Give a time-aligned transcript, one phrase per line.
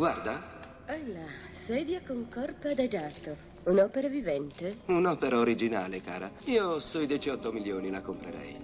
[0.00, 0.42] Guarda,
[0.86, 3.36] Alla, sedia con corpo adagiato.
[3.64, 4.78] Un'opera vivente?
[4.86, 6.32] un'opera originale, cara.
[6.44, 8.56] Io sui 18 milioni la comprerei.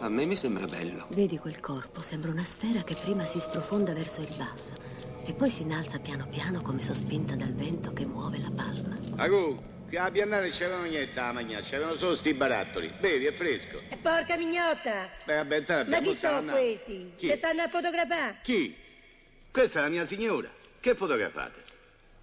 [0.00, 1.06] A me mi sembra bello.
[1.14, 2.02] Vedi quel corpo?
[2.02, 4.74] Sembra una sfera che prima si sprofonda verso il basso
[5.24, 8.98] e poi si innalza piano piano come sospinta dal vento che muove la palma.
[9.16, 9.58] Agu,
[9.88, 12.92] che a Biennale c'erano niente a mangiare, c'erano solo sti barattoli.
[13.00, 13.80] Bevi, è fresco.
[13.88, 15.08] E porca mignotta!
[15.24, 17.12] Beh, vabbè, intanto Ma chi sono questi?
[17.16, 17.28] Chi?
[17.28, 18.40] Che stanno a fotografare?
[18.42, 18.82] Chi?
[19.54, 20.48] Questa è la mia signora.
[20.80, 21.62] Che fotografate?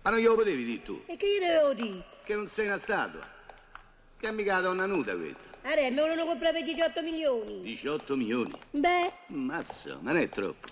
[0.02, 1.02] Ma non glielo potevi dire tu?
[1.06, 2.04] E che gli devo dire?
[2.26, 3.26] Che non sei una statua.
[4.18, 5.46] Che è mica la donna nuda questa.
[5.62, 7.62] Are, me volevano comprare per 18 milioni.
[7.62, 8.52] 18 milioni.
[8.72, 10.68] Beh, Mazzo, ma non è troppo.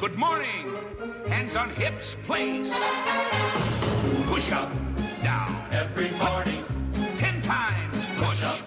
[0.00, 0.76] Good morning.
[1.28, 2.74] Hands on hips, please.
[4.24, 4.72] Push up,
[5.22, 5.54] down.
[5.70, 6.64] Every morning.
[7.16, 8.42] Ten times push.
[8.42, 8.65] up.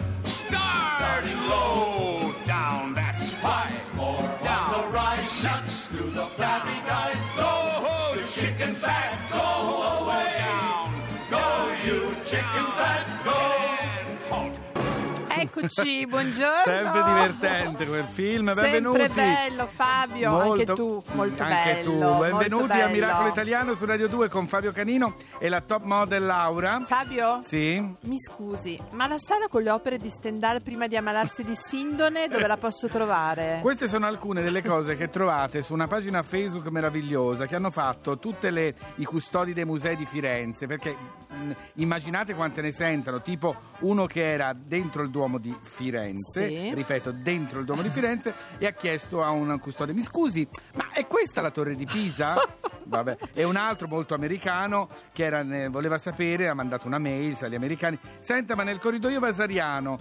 [8.79, 9.28] fact.
[15.51, 16.61] Eccoci, buongiorno.
[16.63, 18.99] Sempre divertente quel film, benvenuti.
[18.99, 21.89] Sempre bello, Fabio, anche tu, molto anche bello.
[21.91, 21.97] tu.
[21.97, 22.87] molto Benvenuti a.
[22.87, 26.83] Miracolo Italiano su Radio 2 con Fabio Canino e la top model Laura.
[26.85, 27.83] Fabio, Sì.
[28.01, 32.27] mi scusi, ma la sala con le opere di Stendhal prima di ammalarsi di sindone,
[32.27, 33.57] dove la posso trovare?
[33.63, 38.19] Queste sono alcune delle cose che trovate su una pagina Facebook meravigliosa che hanno fatto
[38.19, 40.95] tutte le, i custodi dei musei di Firenze, perché
[41.27, 46.73] mh, immaginate quante ne sentono, tipo uno che era dentro il Duomo di Firenze, Sì.
[46.73, 50.91] ripeto, dentro il Duomo di Firenze, e ha chiesto a un custode, mi scusi, ma
[50.93, 52.35] è questa la torre di Pisa?
[52.89, 53.17] Vabbè.
[53.33, 57.53] E un altro molto americano che era, ne- voleva sapere, ha mandato una mail agli
[57.55, 59.99] americani, senta ma nel corridoio vasariano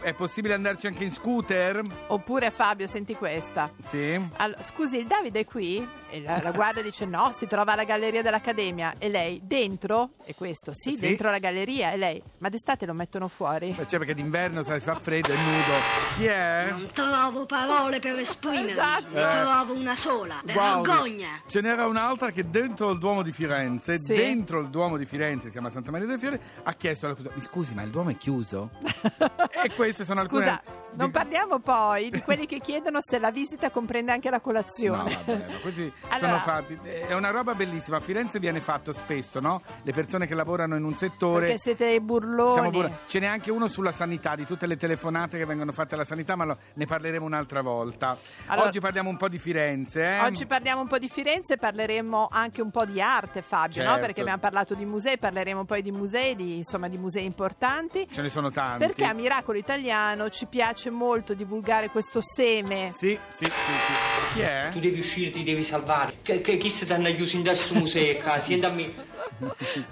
[0.00, 1.82] è possibile andarci anche in scooter?
[2.06, 3.70] Oppure Fabio, senti questa.
[3.84, 4.18] Sì.
[4.36, 5.86] Allora, scusi, il Davide è qui?
[6.10, 8.94] E la, la guardia dice no, si trova alla galleria dell'Accademia.
[8.98, 10.10] E lei, dentro?
[10.24, 11.00] E questo, sì, Sì.
[11.00, 11.92] dentro la galleria.
[11.92, 13.74] E lei, ma d'estate lo mettono fuori?
[13.76, 16.16] Cioè perché d'inverno sai, fa freddo, è nudo.
[16.16, 16.66] Chi è?
[16.70, 18.70] Non trovo parole per esprimermi.
[18.72, 19.08] Esatto.
[19.12, 20.40] Ne trovo una sola.
[20.46, 20.82] Wow.
[20.82, 21.42] Vergogna.
[21.46, 24.14] Ce n'era un'altra che dentro il Duomo di Firenze, Sì.
[24.14, 27.36] dentro il Duomo di Firenze, si chiama Santa Maria del Fiore, ha chiesto alla custode,
[27.36, 28.70] mi scusi ma il Duomo è chiuso?
[29.64, 30.44] e queste sono alcune...
[30.46, 30.62] Scusa,
[30.92, 35.14] non parliamo poi di quelli che chiedono se la visita comprende anche la No, colazione.
[35.24, 36.78] vabbè, no, così Allora- sono fatti.
[36.82, 37.98] È una roba bellissima.
[37.98, 39.62] A Firenze viene fatto spesso, no?
[39.82, 41.46] Le persone che lavorano in un settore.
[41.46, 42.52] Perché siete dei burloni.
[42.52, 45.94] Siamo pure- Ce n'è anche uno sulla sanità, di tutte le telefonate che vengono fatte
[45.94, 48.16] alla sanità, ma lo- ne parleremo un'altra volta.
[48.46, 50.02] Allora- Oggi parliamo un po' di Firenze.
[50.02, 50.20] eh?
[50.20, 53.88] Oggi parliamo un po' di Firenze, parleremo anche un po' di arte, Fabio, no?
[53.90, 54.06] Certo.
[54.06, 58.06] Perché abbiamo parlato di musei, parleremo poi di musei, di, insomma, di musei importanti.
[58.10, 58.84] Ce ne sono tanti.
[58.86, 62.90] Perché a Miracolo Italiano ci piace molto divulgare questo seme.
[62.92, 64.32] Sì, sì, sì, sì.
[64.34, 64.68] Chi è?
[64.72, 65.89] Tu devi uscire, ti devi salvare.
[66.22, 68.38] Che, che, chi si ti hanno chiuso in questo museo qua?
[68.40, 69.08] Senta a me.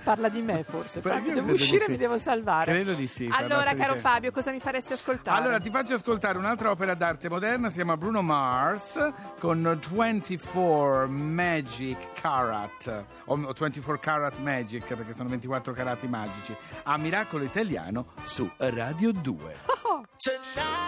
[0.05, 1.91] Parla di me forse, io Devo uscire e sì.
[1.93, 2.71] mi devo salvare.
[2.71, 3.97] Credo di sì, parla Allora, caro.
[3.97, 5.41] Fabio, cosa mi faresti ascoltare?
[5.41, 8.99] Allora, ti faccio ascoltare un'altra opera d'arte moderna, si chiama Bruno Mars
[9.39, 17.45] con 24 Magic Carat, o 24 Carat Magic, perché sono 24 carati magici, a Miracolo
[17.45, 19.57] Italiano su Radio 2.
[20.19, 20.88] Players,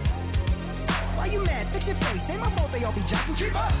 [1.81, 2.29] Fix your face.
[2.29, 3.35] Ain't my fault they all be jocking.
[3.35, 3.71] Keep up.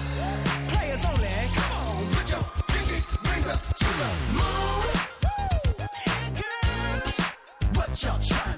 [0.69, 1.27] Players only.
[1.53, 2.97] Come on, put your pinky
[3.29, 4.87] rings up to the moon.
[6.41, 7.17] Girls,
[7.75, 8.50] what y'all trying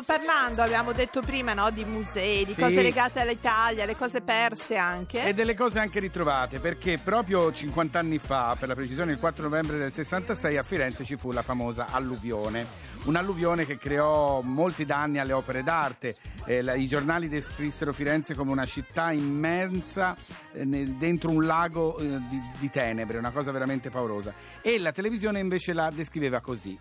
[0.00, 2.60] stiamo parlando, abbiamo detto prima, no, di musei, di Sì.
[2.60, 5.24] cose legate all'Italia, le cose perse anche.
[5.26, 9.42] E delle cose anche ritrovate, perché proprio 50 anni fa, per la precisione il 4
[9.44, 12.86] novembre del 66, a Firenze ci fu la famosa alluvione.
[13.04, 16.16] Un'alluvione che creò molti danni alle opere d'arte.
[16.44, 20.16] Eh, la- I giornali descrissero Firenze come una città immensa
[20.52, 24.32] eh, nel- dentro un lago eh, di, di tenebre, una cosa veramente paurosa.
[24.60, 26.78] E la televisione invece la descriveva così.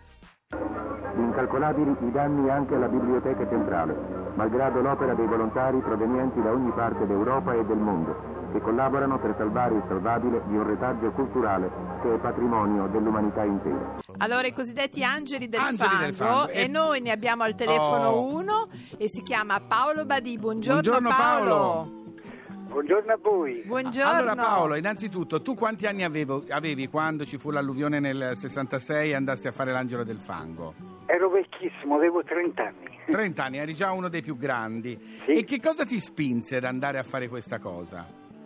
[1.18, 3.96] Incalcolabili i danni anche alla biblioteca centrale,
[4.36, 8.16] malgrado l'opera dei volontari provenienti da ogni parte d'Europa e del mondo,
[8.52, 11.70] che collaborano per salvare il salvabile di un retaggio culturale
[12.02, 13.96] che è patrimonio dell'umanità intera.
[14.18, 16.48] Allora, i cosiddetti angeli del, Angeli fango, del fango.
[16.50, 18.34] e E- noi ne abbiamo al telefono Oh.
[18.36, 18.68] uno
[18.98, 20.38] e si chiama Paolo Badì.
[20.38, 21.92] Buongiorno, Buongiorno, Paolo.
[22.68, 23.64] Buongiorno a voi.
[23.66, 24.12] Buongiorno.
[24.12, 29.16] Allora Paolo, innanzitutto, tu quanti anni avevo- avevi quando ci fu l'alluvione nel 66 e
[29.16, 30.74] andasti a fare l'angelo del fango?
[31.08, 33.00] Ero vecchissimo, avevo 30 anni.
[33.10, 34.98] 30 anni, eri già uno dei più grandi.
[35.26, 35.32] Sì.
[35.32, 38.06] E che cosa ti spinse ad andare a fare questa cosa?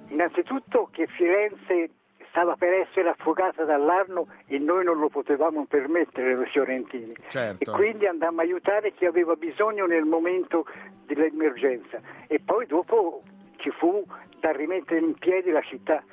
[0.09, 1.89] Innanzitutto che Firenze
[2.29, 7.13] stava per essere affogata dall'Arno e noi non lo potevamo permettere noi fiorentini.
[7.27, 7.71] Certo.
[7.71, 10.65] E quindi andammo a aiutare chi aveva bisogno nel momento
[11.05, 11.99] dell'emergenza.
[12.27, 13.23] E poi dopo
[13.57, 14.03] ci fu
[14.39, 16.03] da rimettere in piedi la città.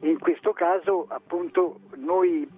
[0.00, 2.48] In questo caso, appunto, noi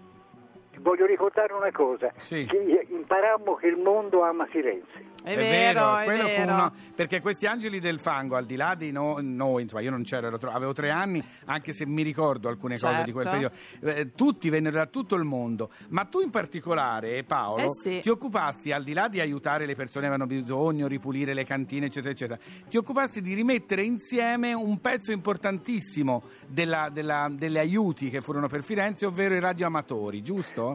[0.80, 2.46] voglio ricordare una cosa, Sì.
[2.46, 5.06] che imparammo che il mondo ama Firenze.
[5.22, 6.52] È, vero, è quello fu vero.
[6.52, 10.02] uno- perché questi angeli del fango, al di là di no- noi, insomma, io non
[10.02, 13.50] c'ero, ero tro- avevo tre anni, anche se mi ricordo alcune cose di quel Certo.
[13.80, 14.00] periodo.
[14.00, 18.00] Eh, tutti vennero da tutto il mondo, ma tu in particolare, Paolo, Eh sì.
[18.00, 21.86] ti occupasti, al di là di aiutare le persone che avevano bisogno, ripulire le cantine,
[21.86, 22.38] eccetera, eccetera,
[22.68, 28.62] ti occupasti di rimettere insieme un pezzo importantissimo della- della- delle aiuti che furono per
[28.62, 30.67] Firenze, ovvero i radioamatori, giusto?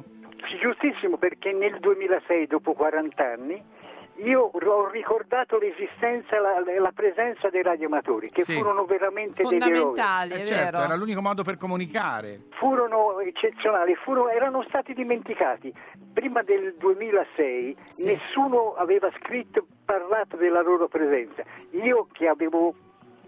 [0.60, 3.62] Giustissimo, perché nel 2006, dopo 40 anni,
[4.18, 8.54] io ho ricordato l'esistenza, la, la presenza dei radioamatori, che Sì.
[8.54, 9.72] furono veramente degli eroi.
[9.80, 12.42] Fondamentali, Eh, certo, era l'unico modo per comunicare.
[12.52, 15.74] Furono eccezionali, furono- erano stati dimenticati.
[16.14, 18.06] Prima del 2006 Sì.
[18.06, 21.44] nessuno aveva scritto, parlato della loro presenza.
[21.72, 22.74] Io che avevo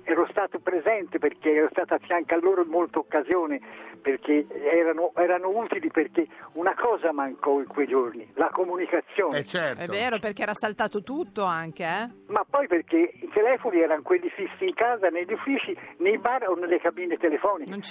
[0.05, 3.59] ero stato presente perché ero stato a fianco a loro in molte occasioni
[4.05, 9.39] perché erano, erano utili perché una cosa mancò in quei giorni, la comunicazione.
[9.39, 9.81] Eh certo.
[9.81, 12.09] È vero, perché era saltato tutto anche, eh?
[12.27, 16.53] Ma poi perché i telefoni erano quelli fissi in casa, negli uffici, nei bar o
[16.53, 17.71] nelle cabine telefoniche.
[17.71, 17.81] Non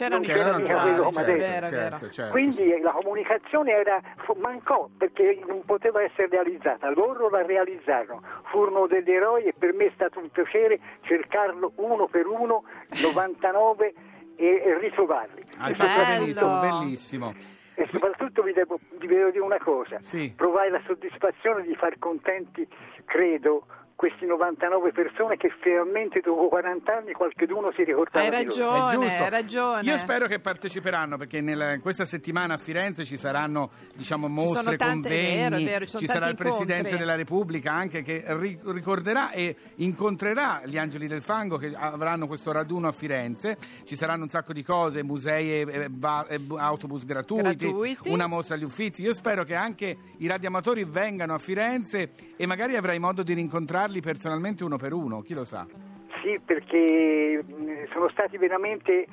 [0.63, 1.37] quello come adesso.
[1.37, 1.99] vero, è vero.
[1.99, 2.31] certo, certo.
[2.31, 4.01] Quindi la comunicazione era,
[4.37, 9.87] mancò perché non poteva essere realizzata, loro la realizzarono, furono degli eroi e per me
[9.87, 12.65] è stato un piacere cercarlo uno per uno,
[13.03, 13.95] 99
[14.37, 15.41] e, e ritrovarli.
[15.41, 16.19] E Bello.
[16.19, 17.35] benissimo, bellissimo.
[17.75, 20.33] e soprattutto vi devo, vi devo dire una cosa, Sì.
[20.35, 22.67] provai la soddisfazione di far contenti,
[23.05, 28.75] credo, questi 99 persone che finalmente dopo 40 anni qualcuno si ricordava Hai di loro.
[28.75, 29.23] È ragione, giusto.
[29.23, 29.81] hai ragione.
[29.83, 34.77] Io spero che parteciperanno perché nella- questa settimana a Firenze ci saranno diciamo, mostre, sono
[34.77, 36.99] tante- convegni, vero, vero, ci sono ci sarà il tanti Presidente incontri.
[36.99, 42.51] della Repubblica anche che ri- ricorderà e incontrerà gli Angeli del Fango che avranno questo
[42.53, 43.57] raduno a Firenze.
[43.85, 48.09] Ci saranno un sacco di cose, musei e, e ba- e bu- autobus gratuiti, Gratuiti.
[48.11, 49.03] una mostra agli Uffizi.
[49.03, 53.35] Io spero che anche i radioamatori vengano a Firenze e magari avrai modo di
[53.85, 55.67] rincontrarli personalmente uno per uno, chi lo sa.
[56.23, 57.45] Sì, perché
[57.93, 59.07] sono stati veramente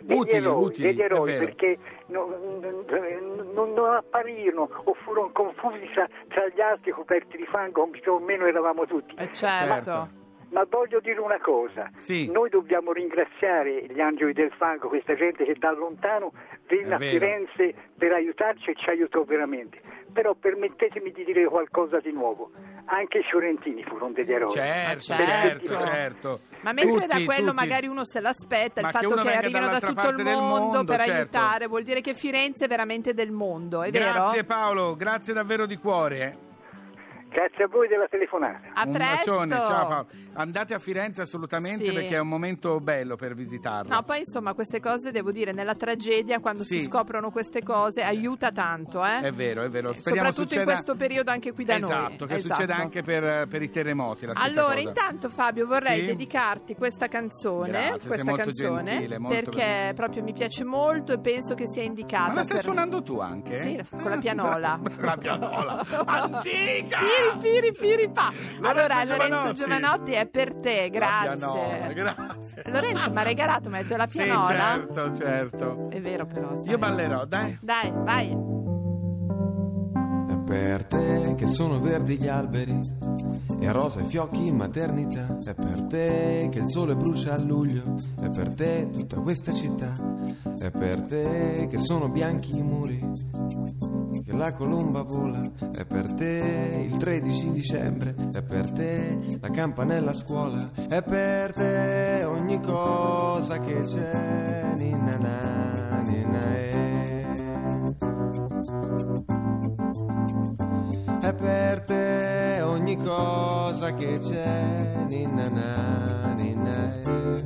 [0.00, 2.28] degli Utili, eroi, utili, degli eroi perché non,
[2.60, 8.18] non- non apparirono o furono confusi tra, tra gli altri coperti di fango più o
[8.18, 9.14] meno eravamo tutti.
[9.16, 10.22] Eh, certo.
[10.50, 12.30] Ma voglio dire una cosa, Sì.
[12.30, 16.32] noi dobbiamo ringraziare gli angeli del fango, questa gente che da lontano
[16.68, 16.98] venne a.
[16.98, 19.80] Firenze per aiutarci e ci aiutò veramente.
[20.12, 22.50] Però permettetemi di dire qualcosa di nuovo,
[22.86, 24.50] anche i fiorentini furono degli eroi.
[24.50, 25.68] Certo, Ma certo.
[25.68, 26.40] certo, certo.
[26.60, 27.66] Ma mentre Tutti, da quello tutti.
[27.66, 30.84] magari uno se l'aspetta, Ma il che fatto che, arrivino da tutto il mondo, mondo,
[30.84, 31.12] per certo.
[31.12, 34.44] aiutare, vuol dire che Firenze è veramente del mondo, è Grazie vero?
[34.46, 36.52] Paolo, grazie davvero di cuore.
[37.34, 37.40] Eh.
[37.40, 38.68] Grazie a voi della telefonata.
[38.74, 39.14] A Un presto.
[39.16, 40.06] bacione, ciao Paolo.
[40.34, 41.92] Andate a Firenze assolutamente Sì.
[41.92, 43.92] perché è un momento bello per visitarlo.
[43.92, 46.84] No, poi insomma queste cose devo dire, nella tragedia quando si Sì.
[46.84, 49.20] scoprono queste cose aiuta tanto, eh?
[49.20, 49.92] È vero, è vero.
[49.92, 50.64] Speriamo Soprattutto in succeda...
[50.72, 51.90] questo periodo anche qui da noi.
[51.90, 52.54] Esatto, che Esatto.
[52.54, 54.26] succeda anche per, per i terremoti.
[54.26, 54.88] La stessa Allora, cosa.
[54.88, 56.04] intanto Fabio vorrei Sì?
[56.06, 61.12] dedicarti questa canzone, Grazie, sei questa molto canzone gentile, molto perché proprio mi piace molto
[61.12, 63.60] e penso che sia indicata Ma la stai per- suonando tu anche?
[63.60, 64.80] Sì, con la pianola.
[64.98, 65.84] la pianola.
[66.06, 66.98] Antica!
[67.40, 68.32] Piri piri piri pa.
[68.58, 69.54] Lorenzo Allora, Lorenzo Giovanotti.
[69.54, 71.36] Giovanotti è per te, grazie.
[71.36, 72.62] pianola, grazie.
[72.66, 74.48] Lorenzo mi ha regalato, mi ha detto la Sì, pianola.
[74.48, 75.88] certo, certo.
[75.90, 76.68] È vero però, sai.
[76.70, 77.58] Io ballerò, dai.
[77.60, 78.53] Dai, vai.
[80.54, 82.78] Per te che sono verdi gli alberi
[83.58, 85.36] e rosa i fiocchi in maternità.
[85.44, 87.96] È per te che il sole brucia a luglio.
[88.20, 89.90] È per te tutta questa città.
[90.56, 93.04] È per te che sono bianchi i muri,
[94.24, 95.40] che la colomba vola.
[95.72, 98.14] È per te il 13 dicembre.
[98.32, 100.70] È per te la campanella a scuola.
[100.88, 104.74] È per te ogni cosa che c'è.
[104.76, 106.74] Ninna na, ninna eh.
[111.20, 117.44] È per te ogni cosa che c'è, ninna na, ninna eh.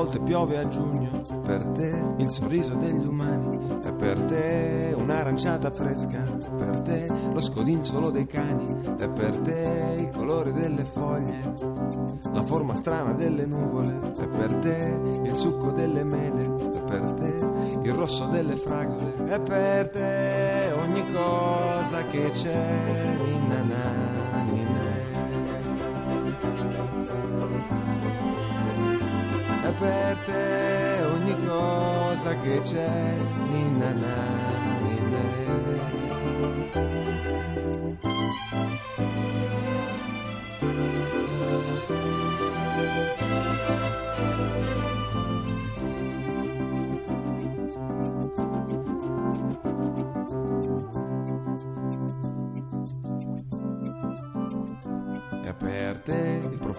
[0.00, 6.20] Volte piove a giugno, per te il sorriso degli umani, è per te un'aranciata fresca,
[6.56, 8.64] per te lo scodinzolo dei cani,
[8.96, 11.52] è per te il colore delle foglie,
[12.32, 17.36] la forma strana delle nuvole, è per te il succo delle mele, è per te
[17.82, 23.99] il rosso delle fragole, è per te ogni cosa che c'è, ninna na,
[29.80, 33.16] per te ogni cosa che c'è,
[33.48, 34.40] ninna na,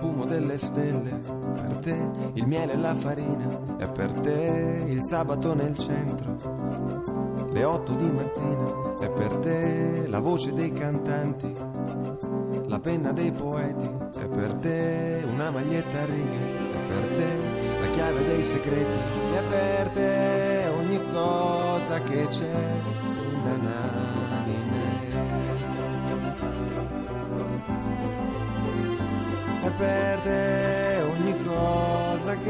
[0.01, 1.19] profumo delle stelle,
[1.53, 6.37] per te il miele e la farina, è per te il sabato nel centro,
[7.51, 11.53] le otto di mattina, è per te la voce dei cantanti,
[12.65, 16.39] la penna dei poeti, è per te una maglietta a righe,
[16.71, 22.69] è per te la chiave dei segreti, è per te ogni cosa che c'è,
[23.43, 24.40] na na,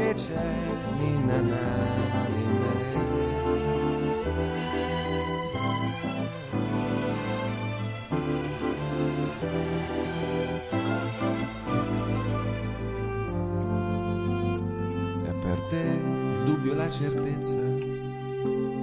[0.02, 0.54] che c'è,
[0.98, 1.40] ninna
[15.22, 17.58] È per te il dubbio e la certezza,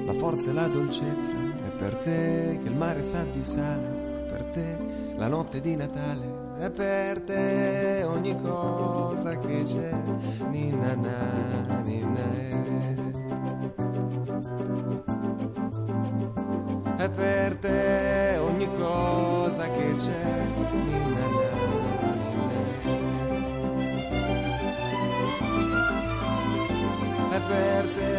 [0.06, 1.34] la forza e la dolcezza,
[1.66, 4.78] è per te che il mare sa di sale, è per te
[5.18, 9.94] la notte di Natale, è per te ogni cosa che c'è,
[10.50, 12.58] ninna na, ninna eh.
[16.98, 20.24] È per te ogni cosa che c'è,
[20.74, 21.48] ninna na.
[27.36, 28.19] È per te